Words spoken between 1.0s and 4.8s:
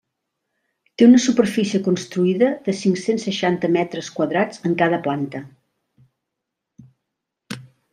Té una superfície construïda de cinc-cents seixanta metres quadrats en